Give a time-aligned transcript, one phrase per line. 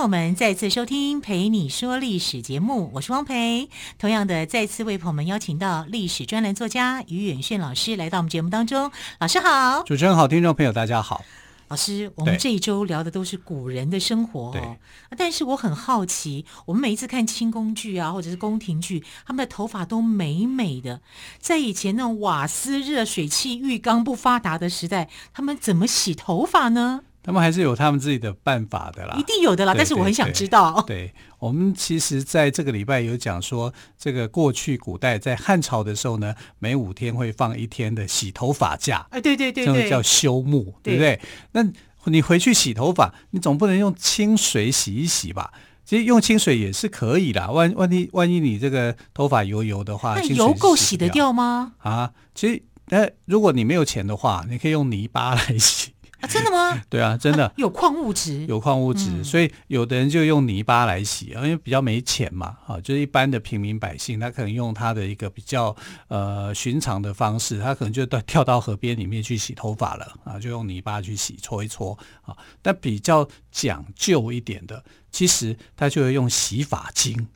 [0.00, 3.68] 朋友们再次收听《陪你说历史》节目，我是汪培。
[3.98, 8.90] 同样的，再次为朋友们邀请到历史专栏作家于远炫老师来到我们节目当中。
[9.18, 11.22] 老师好，主持人好，听众朋友大家好。
[11.68, 14.78] 老师，我们这一周聊的都是古人的生活哦。
[15.18, 21.02] 但是我很好奇，我们每一次看清宫剧啊，或者是宫廷剧，他们的头发都美美的。
[21.38, 27.02] 在以前那种瓦斯热水器浴缸不发达的时代，他们怎么洗头发呢？
[27.22, 29.74] 他们还是有他们自己的办法的啦，一定有的啦。
[29.76, 30.82] 但是我很想知道。
[30.86, 39.06] 对，我们其实在这个礼拜有讲说，这个过去古代在汉朝的时候呢，每五天会放一天的洗头发假。
[39.10, 41.20] 哎，对对对，这个叫休沐，对不对？
[41.52, 41.66] 那
[42.04, 45.52] 你回去洗头发，你总不能用清水洗一洗吧？
[45.84, 47.50] 其实用清水也是可以的。
[47.50, 51.72] 万万一万一你这个头发油油的话，那油够洗得掉吗？
[51.78, 55.92] 啊，其实那如果你没有钱的话，你可以用泥巴来洗。
[56.20, 56.80] 啊，真的吗？
[56.88, 65.74] 对啊，真的、啊、有矿物质，有矿物质、嗯，所以有的人就用泥巴来洗，因为比较没钱嘛，啊，就是一般的平民百姓，他可能用他的一个比较
[66.08, 72.36] 呃寻常的方式，他可能就到跳到河边里面去洗头发了啊，就用泥巴去洗，搓一搓啊。
[72.62, 77.28] 但比较讲究一点的，其实他就会用洗发精。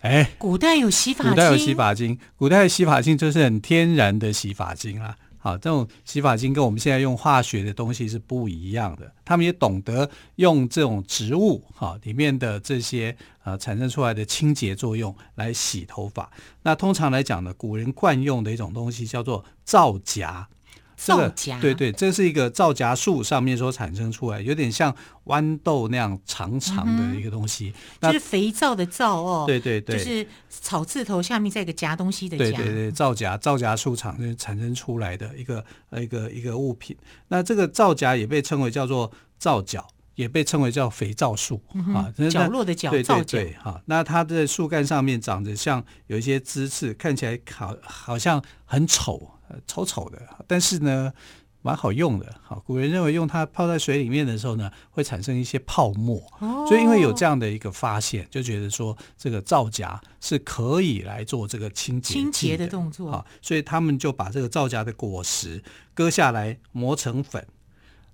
[0.00, 5.16] 哎，古代有洗发精，古代有洗发精，古代的洗发精就是很天然的洗发精啦。
[5.38, 9.12] 好，这种洗发精跟我们现在用化学的东西是不一样的。
[9.24, 16.30] 他们也懂得用这种植物哈里面的这些呃产生出来的清洁作用来洗头发。
[16.62, 20.46] 那通常来讲呢，古人惯用的一种东西叫做皂荚。
[20.98, 24.92] 皂荚，对对，这是一个皂荚树上面所产生出来，有点像
[25.26, 27.72] 豌豆那样长长的一个东西，
[28.02, 29.44] 就是肥皂的皂哦。
[29.46, 32.44] 对对对，就是草字头下面再一个夹东西的夹。
[32.58, 36.96] 对对对，皂荚皂荚树产生产生出来的一个一个一个物品。
[37.28, 39.86] 那这个皂荚也被称为叫做皂角，
[40.16, 42.12] 也被称为叫肥皂树、嗯、啊。
[42.28, 43.80] 角落的角，对对对，哈。
[43.86, 49.30] 那它的树干上面长着像有一些枝刺，看起来好好像很丑。
[49.66, 51.12] 丑丑的，但是呢，
[51.62, 52.26] 蛮好用的。
[52.42, 56.22] 好，古人认为用它泡在水里面的时候呢，会产生一些泡沫。
[56.38, 63.10] 哦，所以因为有这样的一个发现，就觉得说这个皂荚是可以来做这个清洁清洁的动作。
[63.10, 65.62] 好，所以他们就把这个皂荚的果实
[65.94, 67.46] 割下来磨成粉。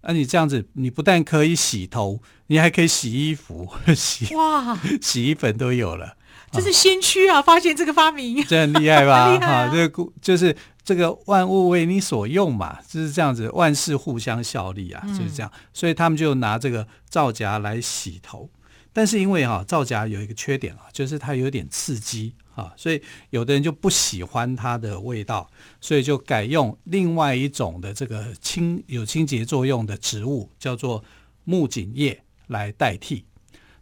[0.07, 3.67] 那你这样子，你不但可以洗头，你还可以洗衣服，
[3.97, 6.17] 洗哇，洗衣粉都有了。
[6.53, 7.43] 这是先驱啊！
[7.43, 9.37] 发现这个发明， 这很厉害吧？
[9.41, 15.51] 哈、啊，这个就是这个万物为你所用嘛，就是这样子，万事互相效力啊，就是这样。
[15.73, 18.51] 所以他们就拿这个皂荚来洗头，
[18.93, 23.01] 但是因为哈、啊，皂荚有一个缺点啊，就是它有点刺激啊，所以
[23.31, 25.51] 有的人就不喜欢它的味道，
[25.81, 31.03] 所以就改用另外一种的这个清有清洁作用的植物，叫做
[31.45, 33.25] 木槿叶来代替。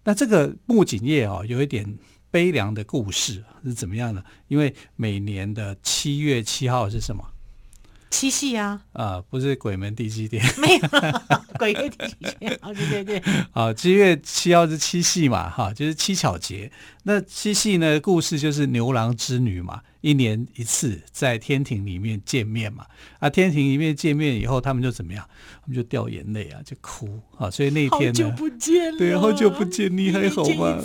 [0.04, 1.98] 那这个木槿叶啊，有一点。
[2.32, 4.24] 悲凉的故事是怎么样的？
[4.48, 7.24] 因为每年的七月七号是什么？
[8.10, 8.82] 七夕啊！
[8.92, 10.88] 啊，不是鬼门第七天，没有
[11.70, 11.88] 对
[12.90, 13.22] 对对。
[13.52, 16.72] 好，七月七号是七夕嘛，哈，就是七巧节。
[17.04, 18.00] 那七夕呢？
[18.00, 22.86] 故事就是牛郎织女嘛，一年一次在天庭里面见面嘛。
[23.18, 25.28] 啊，天庭里面见面以后，他们就怎么样？
[25.60, 27.50] 他们就掉眼泪啊，就哭啊。
[27.50, 30.78] 所以那天呢，好久不见了，对，好久不见，你还好吗？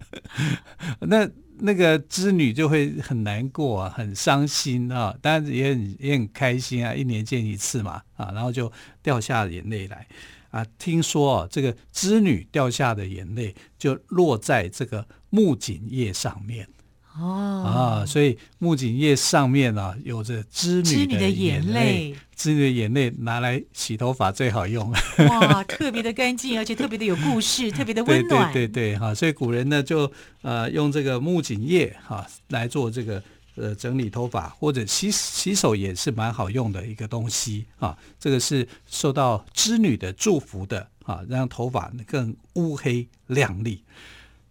[1.00, 1.28] 那。
[1.58, 8.70] 那个织女就会很难过啊，很伤心啊，当然也很也很开心啊，一年见一次嘛啊，然后就
[9.02, 10.06] 掉下眼泪来
[10.50, 10.64] 啊。
[10.78, 16.68] 听说啊，这个织女掉下的眼泪就落在这个木槿叶上面。
[17.16, 24.90] 哦啊，所以木槿叶上面啊，有着织女的眼泪，织女的眼泪拿来洗头发最好用。
[25.28, 28.52] 哇，特别的干净，而且特别的有故事，特别的温暖。
[28.52, 30.10] 对对对对，哈，所以古人呢就
[30.42, 33.22] 呃用这个木槿叶哈来做这个
[33.54, 37.96] 呃整理头发，或者洗洗手也是蛮好用的一个东西啊。
[38.18, 43.84] 这个是受到织女的祝福的啊，让头发更乌黑亮丽。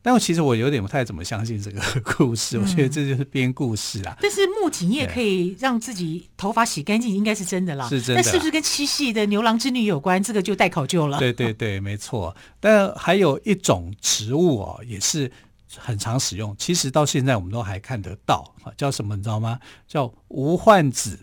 [0.05, 4.17] 但我其实我有点不太怎么相信这个 故事，嗯、我觉得这就是编故事啊。
[4.21, 7.87] 但是木槿叶可以让自己头发洗干净，应该是真的啦。
[7.87, 8.21] 是真的。
[8.21, 10.21] 那是不是跟七夕的牛郎织女有关？
[10.21, 11.17] 这个就待考究了。
[11.17, 12.35] 对对对，没错。
[12.59, 15.31] 但还有一种植物哦，也是
[15.77, 19.57] 很常使用，其实到现在我们都还看得到啊，叫什么你知道吗？
[19.87, 21.17] 叫无患子，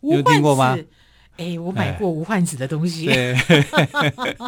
[0.00, 0.78] 有听过吗？
[1.40, 3.06] 哎，我买过无患子的东西。
[3.06, 3.34] 对，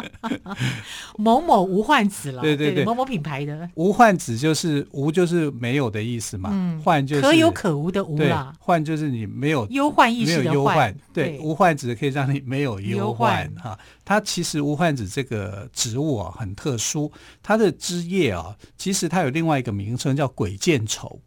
[1.17, 2.43] 某某无患子了。
[2.43, 6.51] 对对对，某某品牌的无患子就是无就是没有的意思嘛。
[6.53, 8.53] 嗯，患就是可有可无的无啦。
[8.59, 10.95] 患就是你没有忧患意识的患。
[11.11, 13.75] 对，无患子可以让你没有忧患哈。
[14.05, 17.11] 它其实无患子这个植物啊很特殊，
[17.41, 21.19] 它的枝叶啊其实它有另外一个名称叫鬼见愁，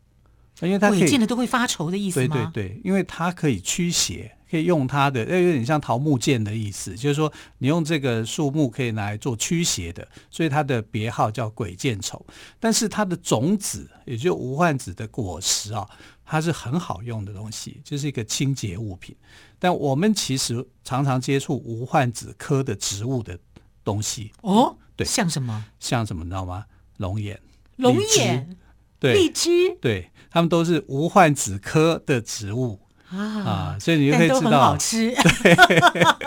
[0.61, 2.53] 因为它鬼见的都会发愁的意思吗？
[2.53, 4.36] 对对对，因为它可以驱邪。
[4.49, 12.25] 可以用它的，那有点像桃木剑的意思，就是说你用这个树木可以拿来做驱邪的，所以它的别号叫鬼见愁。
[12.61, 15.89] 但是它的种子，也就无患子的果实啊，
[16.25, 19.17] 它是很好用的东西，就是一个清洁物品。
[19.59, 23.39] 但我们其实常常接触无患子科的植物的
[23.83, 25.65] 东西哦，对，像什么？
[25.81, 26.67] 像什么你知道吗？
[26.99, 27.41] 龙眼、
[27.77, 28.57] 龙眼、
[28.99, 32.79] 对，荔枝，对，它们都是无患子科的植物。
[33.11, 35.15] 啊，啊，所以你就可以知道，好吃。
[35.43, 35.57] 对，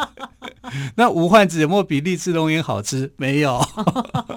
[0.96, 3.12] 那无患子有没有比荔枝龙眼好吃？
[3.18, 3.60] 没有，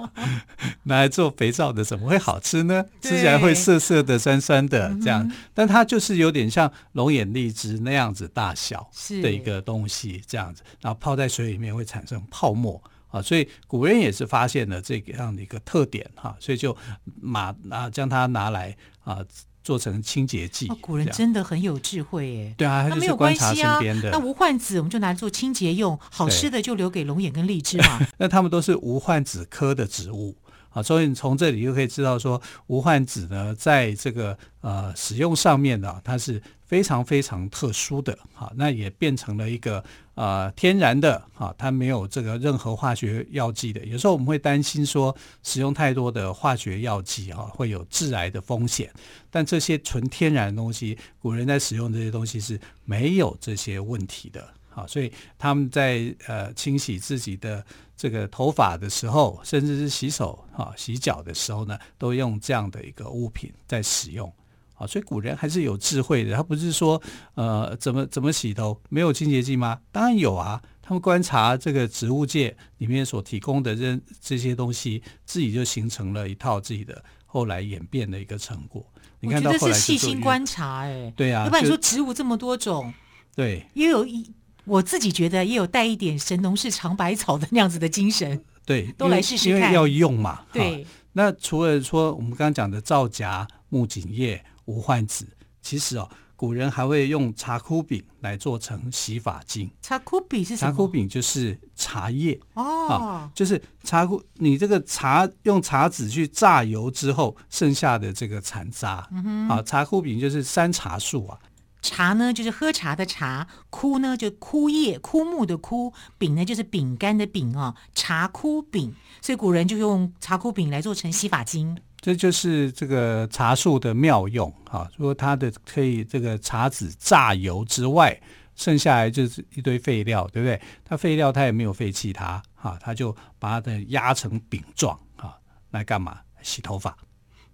[0.83, 2.83] 拿来做肥皂的怎么会好吃呢？
[3.01, 8.89] 吃起来会涩涩的、酸酸的这样，但它就是有点像龙眼、荔枝那样子大小
[9.21, 16.75] 的一个东西，这样子，然后泡在水里面会产生泡沫啊，所以古人也是发现了这个样的一个特点哈，所以就
[17.21, 19.19] 马啊将它拿来啊。
[19.63, 20.67] 做成清洁剂。
[20.67, 22.53] 哦，古人真的很有智慧耶。
[22.57, 24.09] 对啊，他就是观察身边的。
[24.11, 27.99] 那没有关系啊，那无患子我们就拿来做清洁用，好吃的就留给龙眼跟荔枝嘛。
[28.17, 30.35] 那他们都是无患子科的植物
[30.73, 36.41] 啊，所以你从这里就可以知道说，无患子呢，在这个呃使用上面呢，它是。
[36.65, 39.83] 非常非常特殊的哈，那也变成了一个
[40.15, 43.85] 呃天然的哈，它没有这个任何化学药剂的。
[43.85, 48.91] 有时候我们会担心说，使用太多的化学药剂哈，会有致癌的风险。
[49.29, 54.43] 但这些纯天然的东西，古人在使用这些东西是没有这些问题的。
[54.73, 57.63] 好，所以他们在呃清洗自己的
[57.95, 64.31] 这个头发的时候，甚至是洗手啊、洗脚的时候呢，都用这样的一个物品在使用。
[64.75, 66.35] 啊，所以古人还是有智慧的。
[66.35, 66.99] 他不是说，
[67.35, 69.79] 呃，怎么怎么洗头没有清洁剂吗？
[69.91, 70.61] 当然有啊。
[70.85, 78.85] 他们观察这个植物界里面所提供的这这些东西，自己就形成了一套自己的后来演变的一个成果。
[79.21, 81.43] 你看到后来，我觉得是细心观察，哎，对啊。
[81.45, 82.93] 要不然你说植物这么多种，
[83.33, 84.29] 对，也有一
[84.65, 88.43] 我自己觉得也有带一点神农氏尝百草的那样子的精神。
[88.65, 90.41] 对，都来试试看，因为要用嘛。
[90.51, 90.85] 对。
[91.13, 94.43] 那除了说我们刚刚讲的皂荚、木槿叶。
[94.65, 95.27] 无患子，
[95.61, 99.69] 其实哦，古人还会用茶枯饼来做成洗发精。
[99.81, 100.71] 茶枯饼是什么？
[100.71, 104.23] 茶枯饼就是茶叶哦、啊，就是茶枯。
[104.35, 109.05] 你这个茶用茶籽去榨油之后剩下的这个残渣，
[109.49, 111.37] 啊，茶枯饼就是山茶树啊。
[111.83, 117.75] 茶呢就是喝茶的茶，枯呢就枯叶、枯木的枯，饼呢就是饼干的饼啊。
[117.93, 121.77] 茶枯饼，所以古人就用茶枯饼来做成洗发精。
[121.99, 124.89] 这就是这个茶树的妙用啊！
[124.97, 128.19] 说它的可以这个茶籽榨油之外，
[128.55, 130.61] 剩下来就是一堆废料，对不对？
[130.83, 135.35] 它废料它也没有废弃它，哈，它就把它的压成饼状啊，
[135.71, 136.19] 来干嘛？
[136.41, 136.97] 洗头发。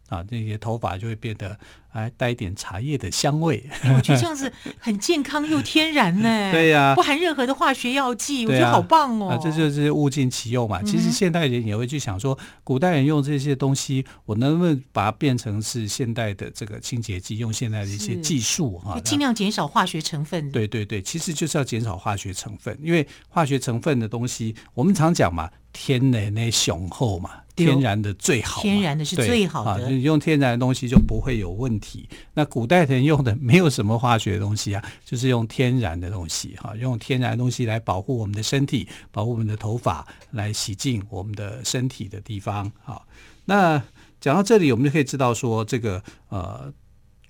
[0.10, 3.64] 啊，那些头发就会变得还带一点茶叶的香味。
[3.96, 6.30] 我觉得这样子很健康又天然呢。
[6.52, 9.30] 对呀、啊，不含任何的化学药剂，我觉得好棒哦。
[9.30, 10.82] 啊，这就是物尽其用嘛。
[10.84, 20.52] 其实现代人也会去想说，古代人用这些东西，我能不能把它变成是现代的这个清洁剂，用现代的一些技术哈，尽量减少化学成分。
[20.52, 25.50] 对对对，其实就是要减少化学成分，因为化学成分的东西，我们常讲嘛。
[25.72, 27.30] 天然的雄厚嘛，
[27.66, 29.86] 天然的最好，天然的是最好的。
[29.86, 32.08] 啊，用天然的东西就不会有问题。
[32.34, 42.72] 那古代人用的没有什么化学的东西啊，就是用天然的东西哈，用天然的东西来保护我们的身体，保护我们的头发，来洗净我们的身体的地方。
[42.84, 43.06] 好，
[43.46, 43.82] 那
[44.22, 46.74] 讲到这里，我们就可以知道说，这个呃，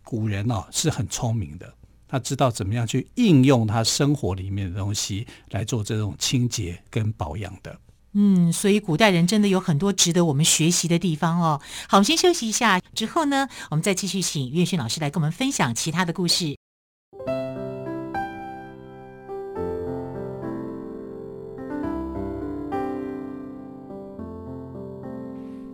[0.04, 1.74] 古人哦是很聪明的，
[2.08, 7.78] 他知道怎么样去应用他生活里面的东西来做这种清洁跟保养的。
[8.14, 11.62] 嗯，所以古代人真的有很多值得我们学习的地方哦。
[11.88, 16.56] 好，我们先休息一下，之后呢，我们再继续请岳勋老师来跟我们分享其他的故事。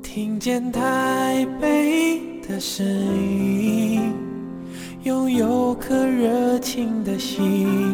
[0.01, 4.13] 听见台北的声音，
[5.04, 7.94] 拥有颗热情的心，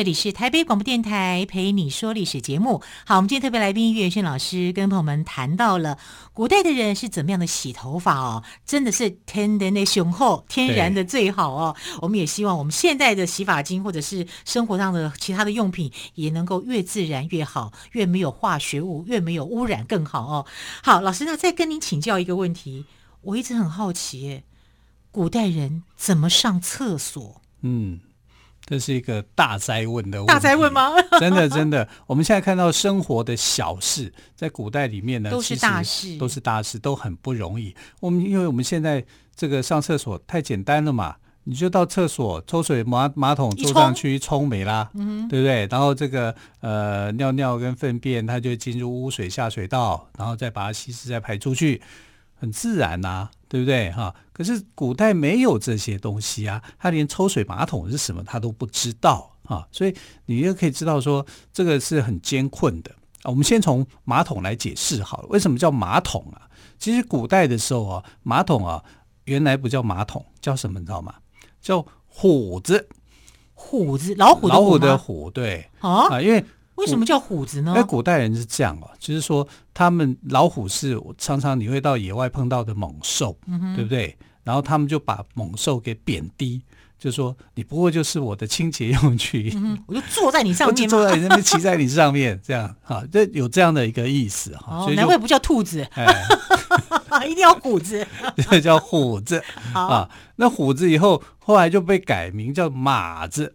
[0.00, 2.80] 这里是台北广播电台陪你说历史节目。
[3.04, 5.98] 好，我们今天特别来宾岳轩老师跟朋友们谈到了
[6.32, 11.76] 古代的人是怎么样的洗头发哦，真的是天然的雄厚，天然的最好哦。
[12.00, 20.46] 我们也希望我们现在的洗发精或者是生活上的其他的用品也能够越自然越好，越没有化学物，越没有污染更好哦。
[20.82, 22.86] 好，老师，那再跟您请教一个问题，
[23.20, 24.44] 我一直很好奇，
[25.10, 27.42] 古代人怎么上厕所？
[27.60, 28.00] 嗯。
[28.70, 30.92] 这是一个大灾问的问题，大灾问吗？
[31.18, 37.74] 真的真的，我们现在看到生活的小事，在古代里面呢，都是大事，都是大事，都很不容易。
[37.98, 45.66] 我们因为我们现在这个上厕所太简单了嘛，你就到厕所抽水马马桶坐上去冲没啦，嗯，对不对？
[45.66, 51.82] 然后这个呃尿尿跟粪便，它就进入污水下水道，然后再把它稀释再排出去，
[52.40, 53.30] 很自然呐、啊。
[53.50, 54.14] 对不对哈？
[54.32, 59.92] 可是古代没有这些东西啊，他连抽水马桶是什么他都不知道啊，所以
[60.26, 62.92] 你就可以知道说这个是很艰困的
[63.24, 63.24] 啊。
[63.24, 66.46] 我们先从马桶来解释好了，为什么叫马桶啊？
[66.78, 68.80] 其实古代的时候啊，马桶啊
[69.24, 71.16] 原来不叫马桶，叫什么你知道吗？
[71.60, 72.88] 叫虎子，
[73.52, 76.44] 虎子，老虎的虎，老虎的虎，对啊，因为。
[76.80, 77.72] 为什么叫虎子呢？
[77.72, 84.16] 因为古代人是这样哦，就是说他们老虎是常常你会到野外碰到的猛兽，嗯、对不对？
[84.42, 86.62] 然后他们就把猛兽给贬低，
[86.98, 94.84] 就说你不过就是我的清洁用具，嗯，我就坐在你上面，坐在你那边，骑在你上面，这样哈，这有这样的一个意思哈。
[94.84, 96.06] 哦，难怪不叫兔子，哎、
[97.28, 98.04] 一定要虎子，
[98.50, 99.42] 这叫虎子
[99.74, 100.08] 啊。
[100.36, 103.54] 那虎子以后后来就被改名叫马子。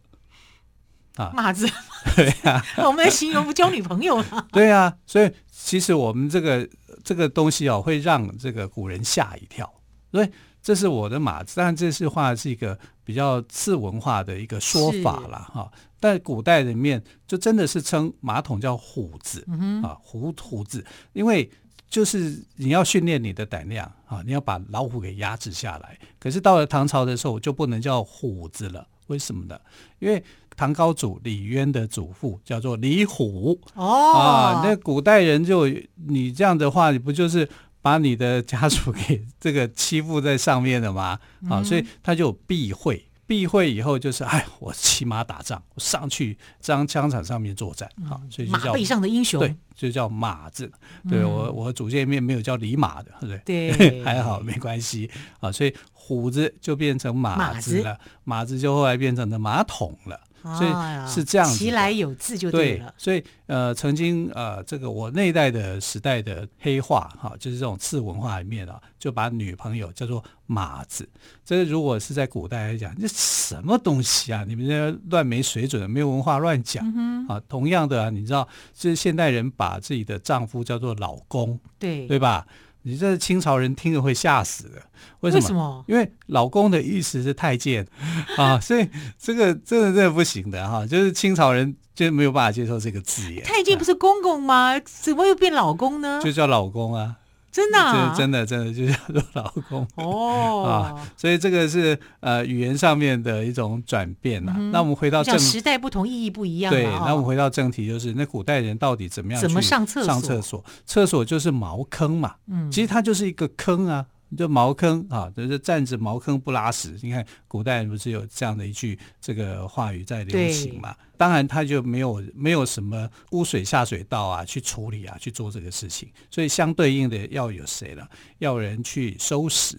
[1.15, 1.67] 啊，马子，
[2.15, 4.47] 对呀、啊， 我们的形容不交女朋友了。
[4.51, 6.67] 对呀、啊，所以其实我们这个
[7.03, 9.71] 这个东西哦，会让这个古人吓一跳。
[10.11, 10.29] 所以
[10.61, 15.71] 这是我的马子，但这是话是一个比较次文化的一个说法了哈。
[15.99, 21.49] 但古代里面就真的是称马桶叫虎子、嗯、啊，虎虎子，因为
[21.89, 25.97] 就是你要训练你的胆量啊，你要把老虎给压制下来。
[26.19, 29.59] 可是到了唐朝的时候，就不能叫虎子了，为什么呢？
[29.99, 30.23] 因为
[30.55, 33.59] 唐高祖李渊的祖父叫做李虎。
[33.73, 34.13] 哦。
[34.13, 35.67] 啊，那古代人就
[36.07, 37.47] 你这样的话，你不就是
[37.81, 41.19] 把你的家属给这个欺负在上面了吗？
[41.49, 50.71] 啊，嗯、所以他就避讳，避讳以后就是哎，我骑马打仗，我上去张疆场上面作战，好、嗯，所以就叫马背上的英雄，对，就叫马字。
[51.09, 53.37] 对、嗯、我，我祖先里面没有叫李马的，对。
[53.71, 53.89] 不对？
[53.89, 55.09] 对， 还好没关系。
[55.39, 58.57] 啊，所以虎子就变成马子了，马子。
[58.57, 60.19] 就后来变成了马桶了。
[60.57, 62.85] 所以是这样子，其来有字就对了。
[62.85, 71.07] 对，所以呃，曾经呃，这个我那一代的时代的黑话哈，就是这种次文化里面啊，就把女朋友叫做马子。
[71.43, 74.43] 这个如果是在古代来讲，这什么东西啊？
[74.47, 77.41] 你们这乱没水准，没有文化乱讲、嗯、啊！
[77.47, 82.45] 同样的啊，你知道，就是现代人把自己的丈夫叫做老公，对对吧？
[82.87, 84.81] 你这清朝人听了会吓死的，
[85.21, 85.41] 为什么？
[85.41, 85.85] 为什么？
[85.87, 87.85] 因为老公的意思是太监
[88.37, 88.87] 啊，所以
[89.17, 93.43] 这个真的真的不行的哈，就是清朝人就没有办法接受这个字眼。
[93.43, 94.79] 太监不是公公吗？
[94.85, 96.21] 怎么又变老公呢？
[96.23, 97.15] 就叫老公啊。
[97.55, 104.73] 真的、啊，真的真的就叫做老公 哦啊，所以这个是呃语言上面的一种转变呐、嗯。
[104.73, 106.69] 那我们回到正时代不同，意义不一样。
[106.69, 110.05] 对，那我们回到正题，就是那古代人到底怎么样怎么上厕所？
[110.05, 112.35] 上厕所，厕所就是茅坑嘛。
[112.47, 114.05] 嗯，其实它就是一个坑啊。
[114.37, 116.97] 就茅坑啊，就是站着茅坑不拉屎。
[117.01, 120.95] 你看古代人不是有这样的一句这个话语在流行嘛？
[121.17, 126.09] 当然他就没有没有什么污水下水道啊，去处理啊，去做这个事情。
[126.29, 128.09] 所以相对应的要有谁了？
[128.39, 129.77] 要有人去收拾。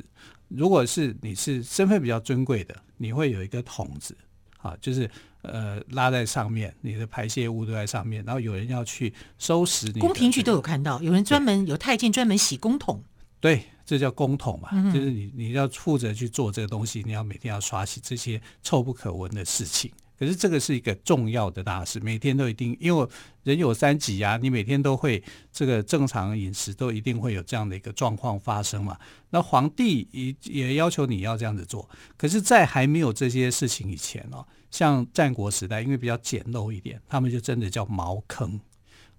[0.48, 4.16] 如果是你是身份比较尊贵的，你会有一个桶子
[4.62, 5.10] 啊，就是
[5.42, 10.00] 呃拉在上面，你的排泄物都在上面，然后有人要去收拾你。
[10.00, 13.02] 宫廷剧都有看到，有人专门有太监专门洗公桶。
[13.40, 23.06] 对，这叫公统嘛，嗯、就是你你要负责去做这个东西，你要每天要刷洗这些臭不可闻的事情，可是这个是一个重要的大事，每天都一定，因为
[23.44, 28.98] 人有三急啊，你每天都会这个正常饮食都一定会有这样的一个状况发生嘛。
[29.30, 38.58] 那皇帝也也要求你要这样子做，可是，在还没有这些事情以前哦，像战国时代，因为比较简陋一点，他们就真的叫茅坑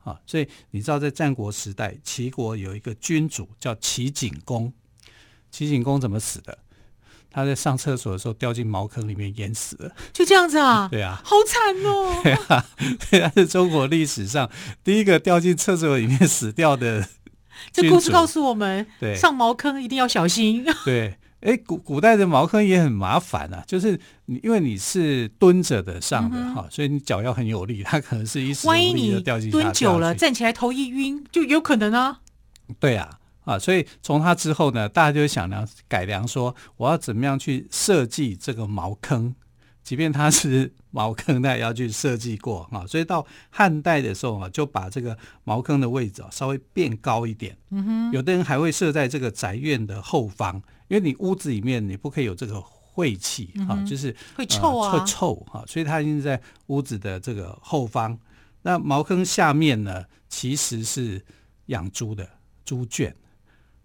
[0.08, 0.20] 啊。
[0.26, 4.72] 所以你知道，在战国时代，齐国有一个君主叫齐景公，
[5.52, 6.58] 齐景公怎么死的？
[7.30, 10.88] 他在上厕所的时候掉进茅坑里面淹死了， 就这样子啊？
[10.90, 12.22] 对啊，好惨哦！
[13.12, 14.50] 对啊，他是中国历史上
[14.84, 17.08] 第一个掉进厕所里面死掉的。
[17.72, 20.66] 这故事告诉我们，对，上茅坑一定要小心。
[20.86, 32.22] 对，哎，古古代的茅坑也很麻烦啊，就是你因为你是蹲着的上的哈、嗯，所以你脚要很有力，它可能是一时万一你蹲久了，站起来头一晕，就有可能啊。
[32.80, 33.20] 对啊。
[33.48, 39.34] 啊，所以从他之后呢，大家就想量改良，说我要怎么样去设计这个茅坑，
[39.82, 42.86] 即便它是 茅坑，那也要去设计过啊。
[42.86, 47.56] 所以到汉代的时候啊，就把这个茅坑的位置啊稍微变高一点。
[47.70, 58.18] 嗯哼，有的人还会设在这个宅院的后方，因为你屋子里面你不可以有这个晦气啊，就是会臭啊，会臭啊，所以它已经在屋子的这个后方。
[58.62, 61.24] 那茅坑下面呢，其实是
[61.68, 62.28] 养猪的
[62.66, 63.16] 猪圈。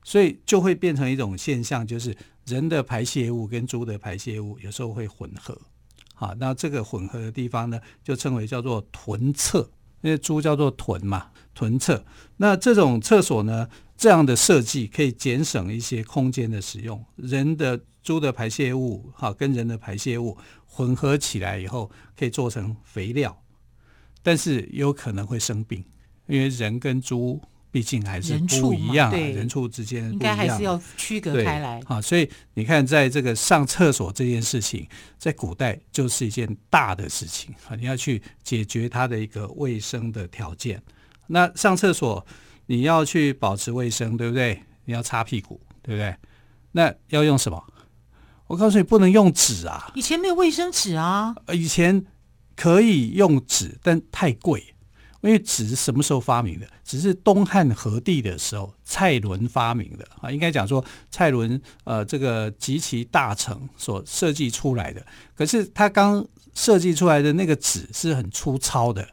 [0.04, 2.12] 所以就会变成一种现象，就是
[2.44, 5.56] 人的排泄物跟猪的排泄物有时候会混合，
[6.12, 12.04] 好，那这个混合的地方呢，就称为叫做臀厕，因为猪叫做臀嘛，臀厕。
[12.38, 13.68] 那这种厕所呢，
[14.02, 17.00] 这样的设计可以节省一些空间的使用。
[17.14, 23.40] 人的猪的排泄物，哈，跟人的排泄物混合起来以后，可以做成肥料，
[24.20, 25.84] 但是有可能会生病，
[26.26, 27.40] 因为人跟猪。
[27.70, 31.80] 毕竟还是不一样，啊人畜之间应该还是要区隔开来。
[31.86, 37.74] 啊，所以你看，在这个上厕所这件事情，在古代就是一件大的事情啊！
[37.74, 40.82] 你要去解决它的一个卫生的条件。
[41.28, 42.26] 那上厕所
[42.72, 44.62] 你要去保持卫生，对不对？
[44.86, 46.16] 你要擦屁股，对不对？
[46.70, 47.62] 那要用什么？
[48.46, 49.92] 我告诉你，不能用纸啊！
[49.94, 51.34] 以前没有卫生纸啊。
[51.52, 52.06] 以前
[52.56, 54.74] 可以用纸，但太贵。
[55.20, 56.66] 因为纸是什么时候发明的？
[56.82, 60.30] 只是东汉和帝的时候，蔡伦发明的啊。
[60.30, 65.04] 应该讲说，蔡伦呃这个极其大成所设计出来的。
[65.34, 69.06] 可是他刚设计出来的那个纸是很粗糙的，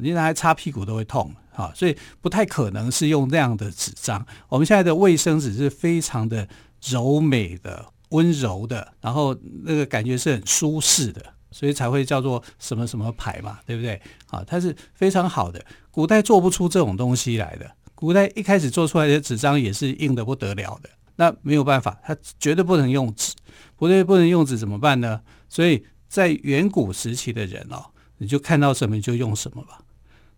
[0.00, 4.24] 你拿来擦屁股都会痛啊，所以不太可能是用这样的纸张。
[4.48, 6.48] 我们现在的卫生纸是非常的
[6.88, 11.20] 柔美的、温柔的，然后那个感觉是很舒适的。
[11.52, 13.98] 所以才会叫做什么什么牌嘛，对不对？
[14.26, 15.64] 啊，它是非常好的。
[15.90, 20.90] 古代做不出这种东西来的，古代一开始做出来的纸张也是硬的不得了的。
[21.14, 23.32] 那没有办法，它绝对不能用纸，
[23.76, 25.22] 不对，不能用纸怎么办呢？
[25.48, 27.86] 所以在远古时期的人哦，
[28.18, 29.80] 你就看到什么你就用什么吧，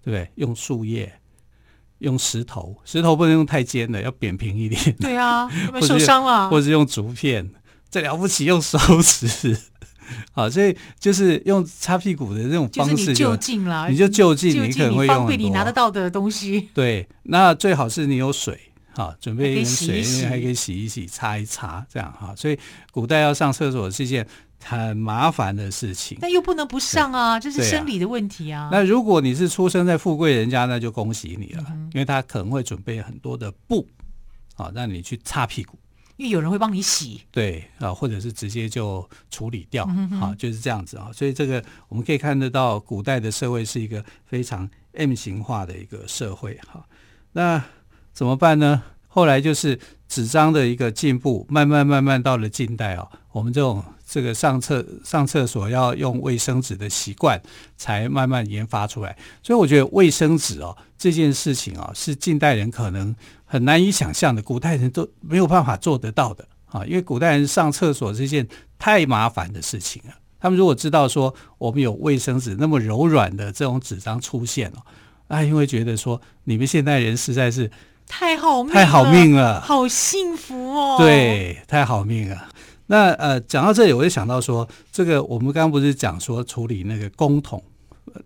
[0.08, 0.30] 对不对？
[0.36, 1.12] 用树叶，
[1.98, 4.96] 用石头，石头不能用太尖的，要扁平一点。
[4.98, 6.48] 对啊， 有没有受伤了？
[6.48, 7.50] 或者用竹片，
[7.90, 9.54] 这了不起用手指。
[10.32, 16.70] 好，所以就是用擦屁股的这种方式就，就是你就近了，你就就近，你可能会用方便你拿得到的东西。
[16.72, 18.58] 对，那最好是你有水，
[18.98, 22.34] 好，准备一点水，因为还可以洗一洗、擦一擦，这样哈。
[22.34, 22.58] 所以
[22.90, 24.26] 古代要上厕所是一件
[24.64, 28.62] 很麻烦的事情，但又不能不上啊，这是生理的问题啊。
[28.62, 33.86] 啊那如果你是出生在富贵人家，那就恭喜你了，嗯、因为他可能会准备很多的布，
[34.54, 35.78] 好，让你去擦屁股。
[36.16, 41.08] 因为有人会帮你洗，对啊，或者是直接就处理掉，嗯、啊，就是这样子啊。
[41.14, 46.84] 所以这个我们可以看得到，古代的社会是一个非常 M 型化的一个社会哈。
[47.30, 47.62] 那
[48.18, 48.82] 怎么办呢？
[49.06, 49.78] 后来就是
[50.08, 57.40] 纸张的一个进步，慢慢慢慢到了近代啊，我们这种这个上厕上厕所要用卫生纸的习惯，
[57.76, 59.16] 才慢慢研发出来。
[59.40, 63.14] 所以我觉得卫生纸哦这件事情啊，是近代人可能。
[63.50, 66.84] 很难以想象的，古代人都没有办法做得到的啊！
[66.84, 68.46] 因为古代人上厕所是一件
[68.80, 70.12] 太麻烦的事情了。
[70.40, 74.84] 他们如果知道说我们有卫生纸那么柔软的这种纸张出现了，
[75.28, 77.70] 啊，因为觉得说你们现代人实在是
[78.08, 80.96] 太好命，太好命了，好幸福哦！
[80.98, 82.48] 对，太好命了。
[82.86, 87.62] 那呃，讲到这里，我就想到说，这个我们刚刚不是讲说处理那个公桶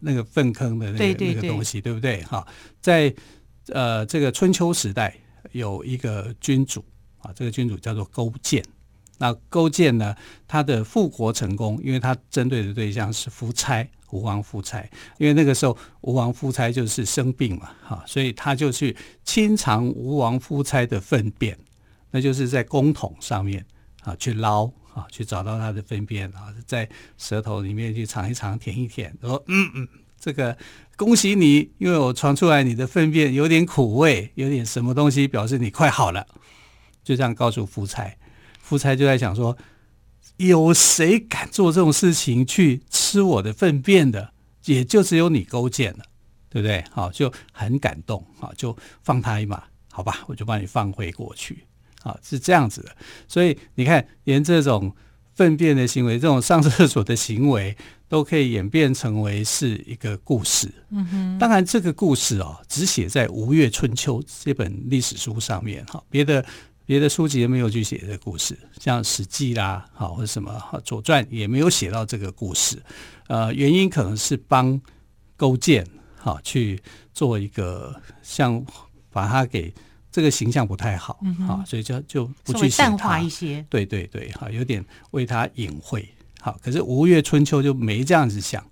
[0.01, 2.23] 那个粪坑的那个那个东西，对不对？
[2.23, 2.47] 哈，
[2.81, 3.13] 在。
[3.69, 5.17] 呃，这个春秋时代
[5.53, 6.85] 有一个君主
[7.21, 8.61] 啊，这个君主叫做勾践。
[9.23, 10.17] 那勾践呢，
[10.49, 14.85] 他的复国成功，因为他针对的对象是夫差吴王夫差，
[15.17, 21.57] 因为那个时候吴王夫差就是生病嘛，哈，所以他就去清偿吴王夫差的粪便，
[22.11, 23.65] 那就是在公桶上面
[24.03, 30.57] 啊去捞啊，去找到他的粪便啊，在舌头里面去尝一尝、舔一舔，说嗯嗯，这个
[30.97, 36.27] 恭喜你，因为我传出来你的粪便有点苦味，有点什么东西，表示你快好了。
[37.05, 38.13] 就这样告诉夫差，
[38.63, 39.55] 夫差就在想说，
[40.39, 44.33] 有谁敢做这种事情去吃我的粪便的？
[44.65, 46.05] 也就只有你勾践了，
[46.49, 46.85] 对不对？
[46.93, 51.65] 好，就很感动，好，就放他一马，好吧，我就把你放回过去。
[52.01, 52.97] 好，是这样子的，
[53.27, 54.95] 所以你看，连这种
[55.35, 57.77] 粪便的行为，这种上厕所的行为，
[58.09, 60.73] 都可以演变成为是一个故事。
[60.91, 66.45] 嗯哼，当然这个故事哦，只写在《吴越春秋》这本历史书上面哈，别的
[66.85, 72.83] 别的书籍也没有去写这个故事，像《史记》啦，好或者什么《左传》也没有写到这个故事。
[73.29, 74.81] 呃，原因可能是帮
[75.37, 78.65] 勾践好去做一个像
[79.11, 79.73] 把他给。
[80.15, 83.65] 这个形象不太好，嗯、啊，所以就就不去淡化一些。
[83.71, 86.07] 对对对，哈，有点为他隐晦。
[86.39, 88.63] 好，可是《吴越春秋》就没这样子想，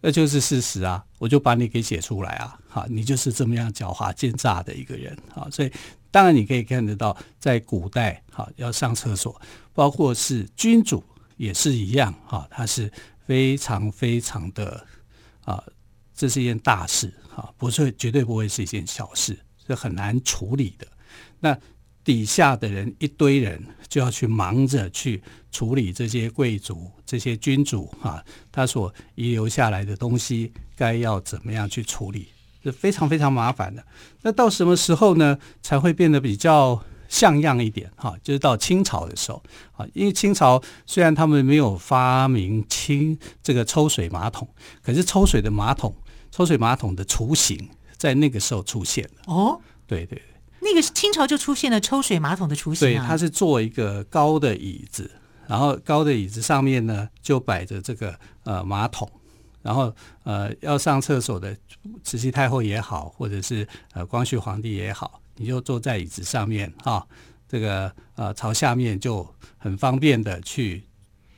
[0.00, 5.72] 那就是事实啊，我就把你给写出来啊，好，你就是这么样狡猾奸诈的一个人，好，所以
[6.14, 11.02] 当然你可以看得到，在古代，哈，要上厕所，包括是君主
[11.36, 12.88] 也是一样，哈，他是
[13.26, 14.86] 非常非常的
[15.44, 15.60] 啊，
[16.14, 19.36] 这是一件大事，哈，不是绝对不会是一件小事。
[19.66, 20.86] 是很难处理的，
[21.40, 21.58] 那
[22.04, 28.22] 底下的人一堆人就要去忙着去处理这些贵族、这些君主啊，
[28.52, 32.28] 他所遗留下来的东西该要怎么样去处理，
[32.64, 33.84] 是非常非常麻烦的。
[34.22, 37.90] 那到什么时候呢，才会变得比较像样一点？
[37.96, 39.42] 哈，就是到清朝的时候
[39.76, 44.48] 啊，因为清朝虽然他们没有发明清这个抽水马桶，
[44.82, 45.94] 可是抽水的马桶、
[46.30, 47.70] 抽水马桶的雏形。
[47.96, 50.22] 在那个时候出现了哦，对对对，
[50.60, 55.10] 那个清朝就出现了抽水马桶的雏形，对，它是做一个高的椅子，
[55.46, 59.10] 然后高的椅子上面呢就摆着这个呃马桶，
[59.64, 61.56] 然后呃要上厕所的
[62.04, 67.04] 慈禧太后也好，或者是呃光绪皇帝也好，你就坐在椅子上面哈，
[67.48, 69.26] 这个呃朝下面就
[69.58, 70.84] 很方便的去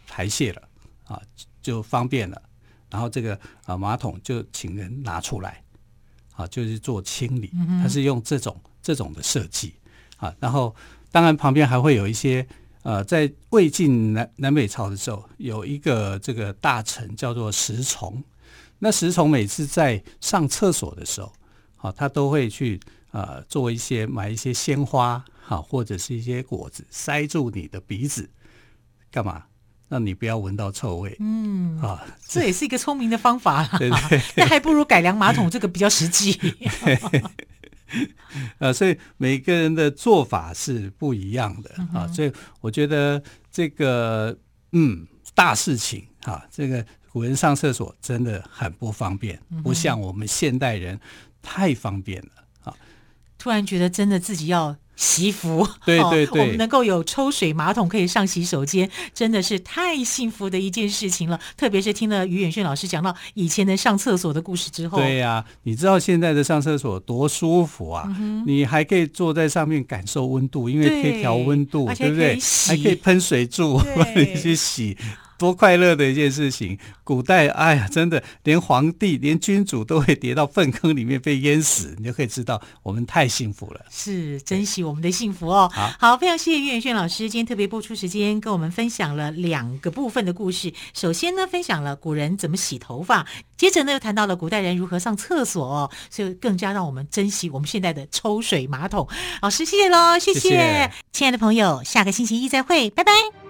[0.06, 0.62] 排泄了
[1.04, 1.22] 啊，
[1.62, 2.42] 就方便了，
[2.90, 5.62] 然后这个啊马桶就请人拿出来。
[6.38, 7.50] 啊，就是做清理，
[7.82, 9.72] 它是用这种这种的设计
[10.18, 10.30] 啊。
[10.38, 10.76] 然后，
[11.10, 12.46] 当然旁边还会有一些
[12.86, 18.22] 呃，在魏晋南南北朝的时候，有一个这个大臣叫做石崇。
[18.78, 21.32] 那石崇每次在上厕所的时候，
[21.78, 22.78] 啊，他都会去
[23.10, 28.30] 呃做一些买一些鲜花，啊，或者是一些果子塞住你的鼻子，
[29.10, 29.46] 干嘛？
[29.88, 33.70] 让你不要闻到臭味，嗯啊，这也是一个聪明的方法啦。
[33.78, 36.38] 对对， 那还不如改良马桶这个比较实际。
[38.58, 44.36] 呃，所以每个人的做法是不一样的啊，所以我觉得这个
[44.72, 50.98] 嗯大事情啊，这个古人上厕所真的很不方便，不像我们现代人
[51.42, 52.30] 太方便了
[52.64, 52.74] 啊。
[53.38, 54.76] 突然觉得真的自己要。
[54.96, 61.38] 惜福，对对对，哦，我们能够有抽水马桶可以上洗手间，真的是太幸福的一件事情了。
[61.56, 68.42] 特别是听了于远炫老师讲到以前的上厕所的故事之后，对呀，啊，你知道现在的上厕所多舒服啊，嗯！
[68.46, 72.38] 你还可以坐在上面感受温度，因为可以调温度，对不对？
[72.66, 74.96] 还可以喷水柱帮你去洗。
[75.38, 76.78] 多快乐的一件事情！
[77.04, 83.80] 古代，哎呀，真的连皇帝、连君主都会跌到粪坑里面被淹死，你就可以知道我们太幸福了。
[83.90, 85.70] 是珍惜我们的幸福哦。
[85.72, 90.72] 好，好，非常谢谢岳远炫老师今天特别播出时间，跟我们分享了两个部分的故事。
[90.94, 93.24] 首先呢，分享了古人怎么洗头发；
[93.56, 99.06] 接着呢，又谈到了古代人如何上厕所哦，所以更加让我们珍惜我们现在的抽水马桶。
[99.42, 103.45] 老师，谢谢喽，谢谢，谢谢亲爱的朋友，下个星期一再会，拜拜。